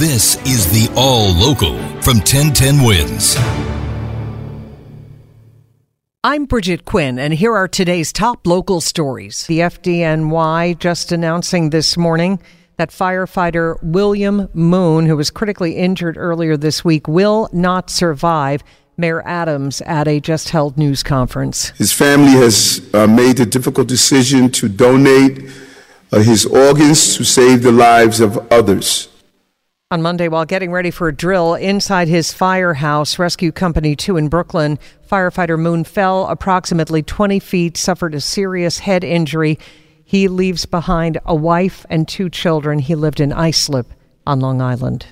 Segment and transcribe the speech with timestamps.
[0.00, 3.36] This is the All Local from 1010 Wins.
[6.24, 9.46] I'm Bridget Quinn, and here are today's top local stories.
[9.46, 12.40] The FDNY just announcing this morning
[12.78, 18.62] that firefighter William Moon, who was critically injured earlier this week, will not survive.
[18.96, 21.76] Mayor Adams at a just held news conference.
[21.76, 25.50] His family has uh, made the difficult decision to donate
[26.10, 29.09] uh, his organs to save the lives of others.
[29.92, 34.28] On Monday, while getting ready for a drill inside his firehouse, Rescue Company 2 in
[34.28, 34.78] Brooklyn,
[35.10, 39.58] firefighter Moon fell approximately 20 feet, suffered a serious head injury.
[40.04, 42.78] He leaves behind a wife and two children.
[42.78, 43.92] He lived in Islip
[44.28, 45.06] on Long Island.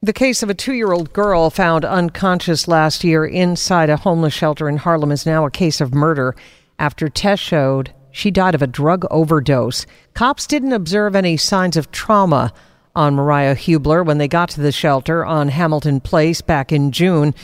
[0.00, 4.34] The case of a two year old girl found unconscious last year inside a homeless
[4.34, 6.36] shelter in Harlem is now a case of murder
[6.78, 9.84] after tests showed she died of a drug overdose.
[10.14, 12.52] Cops didn't observe any signs of trauma
[12.96, 17.34] on Mariah Hubler when they got to the shelter on Hamilton Place back in June.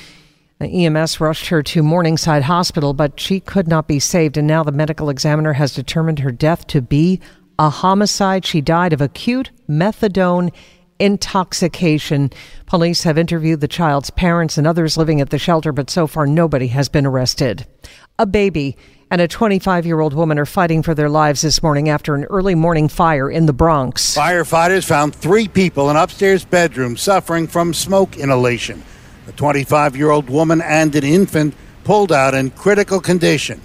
[0.58, 4.62] The EMS rushed her to Morningside Hospital, but she could not be saved, and now
[4.62, 7.20] the medical examiner has determined her death to be
[7.58, 8.46] a homicide.
[8.46, 10.50] She died of acute methadone
[10.98, 12.30] intoxication.
[12.66, 16.26] Police have interviewed the child's parents and others living at the shelter, but so far
[16.26, 17.66] nobody has been arrested.
[18.18, 18.76] A baby
[19.12, 22.24] and a 25 year old woman are fighting for their lives this morning after an
[22.24, 24.16] early morning fire in the Bronx.
[24.16, 28.82] Firefighters found three people in upstairs bedroom suffering from smoke inhalation.
[29.28, 31.54] A 25 year old woman and an infant
[31.84, 33.60] pulled out in critical condition,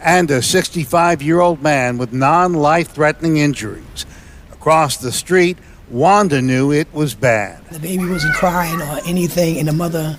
[0.00, 4.06] and a 65 year old man with non life threatening injuries.
[4.52, 5.58] Across the street,
[5.90, 7.64] Wanda knew it was bad.
[7.72, 10.16] The baby wasn't crying or anything, and the mother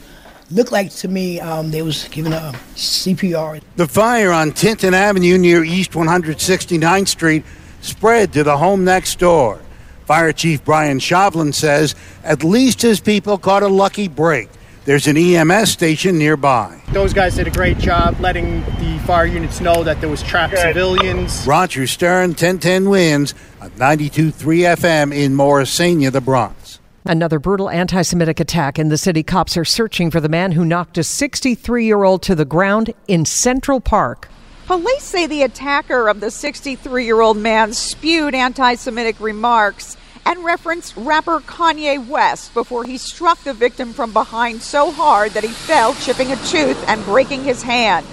[0.54, 3.62] looked like to me um, they was giving a CPR.
[3.76, 7.44] The fire on Tinton Avenue near East 169th Street
[7.82, 9.60] spread to the home next door.
[10.06, 14.50] Fire Chief Brian Shovlin says at least his people caught a lucky break.
[14.86, 16.82] There's an EMS station nearby.
[16.92, 20.58] Those guys did a great job letting the fire units know that there was trapped
[20.58, 21.48] civilians.
[21.48, 24.34] Roger Stern, 1010 wins on 92.3
[24.76, 26.63] FM in Morrisania, the Bronx.
[27.06, 29.24] Another brutal anti Semitic attack in the city.
[29.24, 32.94] Cops are searching for the man who knocked a 63 year old to the ground
[33.10, 34.30] in Central Park.
[34.68, 40.46] Police say the attacker of the 63 year old man spewed anti Semitic remarks and
[40.46, 45.50] referenced rapper Kanye West before he struck the victim from behind so hard that he
[45.50, 48.06] fell, chipping a tooth and breaking his hand.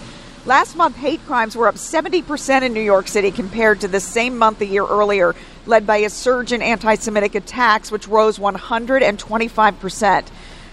[0.51, 4.37] Last month, hate crimes were up 70% in New York City compared to the same
[4.37, 10.27] month a year earlier, led by a surge in anti Semitic attacks, which rose 125%.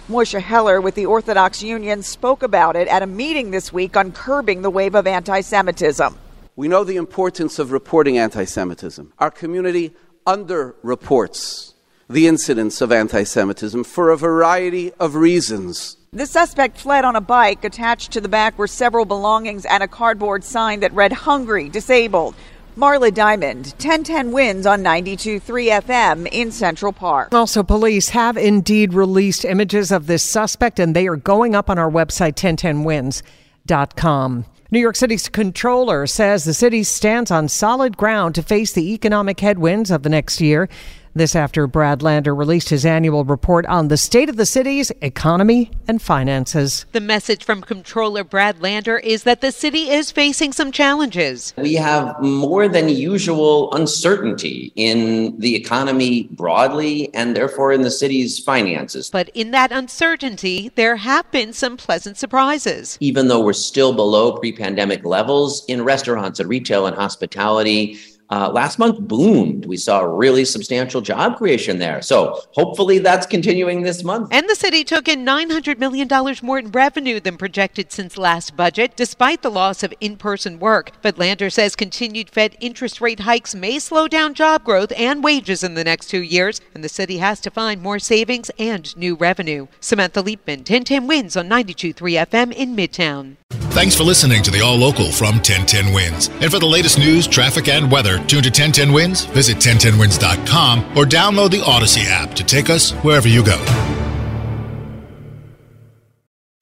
[0.09, 4.11] Moisha Heller with the Orthodox Union spoke about it at a meeting this week on
[4.11, 6.17] curbing the wave of anti Semitism.
[6.55, 9.13] We know the importance of reporting anti Semitism.
[9.19, 9.93] Our community
[10.25, 11.75] underreports
[12.09, 15.96] the incidence of anti Semitism for a variety of reasons.
[16.13, 17.65] The suspect fled on a bike.
[17.65, 22.33] Attached to the back were several belongings and a cardboard sign that read Hungry, Disabled.
[22.77, 27.33] Marla Diamond, 1010 wins on 92.3 FM in Central Park.
[27.33, 31.79] Also, police have indeed released images of this suspect, and they are going up on
[31.79, 34.45] our website, 1010wins.com.
[34.69, 39.39] New York City's controller says the city stands on solid ground to face the economic
[39.39, 40.69] headwinds of the next year.
[41.17, 45.71] This after Brad Lander released his annual report on the state of the city's economy
[45.87, 46.85] and finances.
[46.91, 51.55] The message from Controller Brad Lander is that the city is facing some challenges.
[51.57, 58.37] We have more than usual uncertainty in the economy broadly and therefore in the city's
[58.37, 59.09] finances.
[59.09, 62.95] But in that uncertainty, there have been some pleasant surprises.
[62.99, 67.97] Even though we're still below pre pandemic levels in restaurants and retail and hospitality,
[68.29, 69.65] uh, last month boomed.
[69.65, 72.01] We saw really substantial job creation there.
[72.01, 74.29] So hopefully that's continuing this month.
[74.31, 76.07] And the city took in $900 million
[76.43, 80.91] more in revenue than projected since last budget, despite the loss of in person work.
[81.01, 85.63] But Lander says continued Fed interest rate hikes may slow down job growth and wages
[85.63, 89.15] in the next two years, and the city has to find more savings and new
[89.15, 89.67] revenue.
[89.79, 93.37] Samantha Liebman, 1010 wins on 92.3 FM in Midtown.
[93.77, 96.29] Thanks for listening to the All Local from 1010 Wins.
[96.41, 101.05] And for the latest news, traffic, and weather, tune to 1010 Wins, visit 1010wins.com, or
[101.05, 103.57] download the Audacy app to take us wherever you go.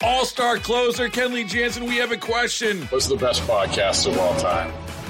[0.01, 2.81] All star closer Kenley Jansen, we have a question.
[2.87, 4.71] What's the best podcast of all time?